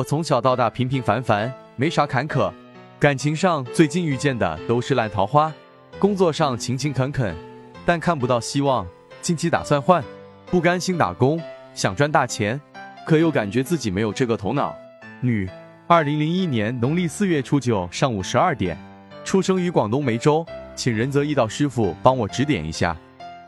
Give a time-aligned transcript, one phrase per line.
[0.00, 2.50] 我从小到大平平凡凡，没啥坎坷。
[2.98, 5.52] 感情上最近遇见的都是烂桃花，
[5.98, 7.36] 工作上勤勤恳恳，
[7.84, 8.86] 但看不到希望。
[9.20, 10.02] 近期打算换，
[10.46, 11.38] 不甘心打工，
[11.74, 12.58] 想赚大钱，
[13.06, 14.74] 可又感觉自己没有这个头脑。
[15.20, 15.46] 女，
[15.86, 18.78] 二零零一年农历四月初九上午十二点，
[19.22, 22.96] 出生于广东梅州，请仁泽易道师傅帮我指点一下，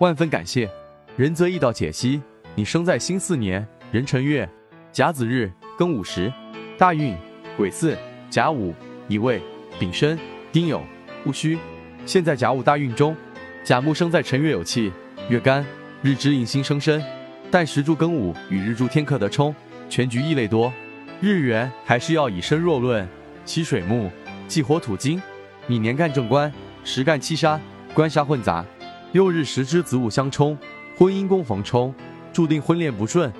[0.01, 0.69] 万分感谢。
[1.17, 2.21] 仁泽易道解析：
[2.55, 4.47] 你生在辛巳年壬辰月
[4.93, 6.31] 甲子日庚午时，
[6.79, 7.15] 大运
[7.57, 7.97] 癸巳
[8.31, 8.75] 甲午。
[9.09, 9.43] 乙未、
[9.79, 10.19] 丙申、
[10.53, 10.81] 丁酉、
[11.27, 11.59] 戊戌，
[12.07, 13.15] 现在甲午大运中，
[13.63, 14.91] 甲木生在辰月有气，
[15.29, 15.67] 月干，
[16.03, 17.03] 日支引星生身，
[17.51, 19.55] 但时柱庚午与日柱天克得冲，
[19.91, 20.73] 全局异类多。
[21.21, 23.07] 日元还是要以身弱论，
[23.45, 24.09] 其水木，
[24.47, 25.21] 忌火土金。
[25.67, 26.51] 你年干正官，
[26.85, 27.61] 时干七杀，
[27.93, 28.65] 官杀混杂，
[29.11, 30.57] 又日时支子午相冲，
[30.97, 31.93] 婚姻宫逢冲，
[32.33, 33.31] 注定婚恋不顺。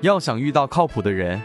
[0.00, 1.40] 要想遇到靠谱的人，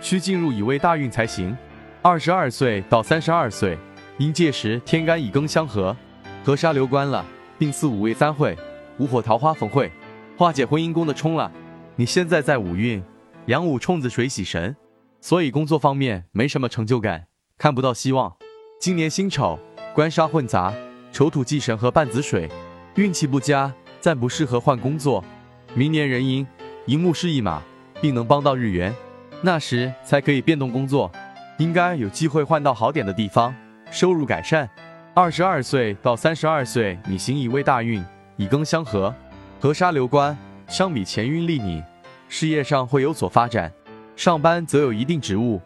[0.00, 1.56] 需进入乙未大运才行。
[2.02, 3.76] 二十二岁到三十二岁，
[4.18, 5.96] 因届时天干乙庚相合，
[6.44, 7.24] 合杀流官了，
[7.58, 8.56] 并四五位三会，
[8.98, 9.90] 五火桃花逢会，
[10.36, 11.50] 化解婚姻宫的冲了。
[11.96, 13.02] 你现在在五运，
[13.46, 14.76] 阳五冲子水喜神，
[15.20, 17.26] 所以工作方面没什么成就感，
[17.58, 18.36] 看不到希望。
[18.80, 19.58] 今年辛丑，
[19.92, 20.72] 官杀混杂，
[21.10, 22.48] 丑土忌神和半子水，
[22.94, 25.24] 运气不佳，暂不适合换工作。
[25.74, 26.46] 明年壬寅，
[26.86, 27.60] 寅木是一马，
[28.00, 28.94] 并能帮到日元，
[29.40, 31.10] 那时才可以变动工作。
[31.58, 33.54] 应该有机会换到好点的地方，
[33.90, 34.68] 收入改善。
[35.14, 38.04] 二十二岁到三十二岁，你行乙未大运，
[38.36, 39.12] 乙庚相合，
[39.58, 40.36] 合杀流官，
[40.68, 41.82] 相比前运利你，
[42.28, 43.72] 事业上会有所发展，
[44.14, 45.60] 上班则有一定职务。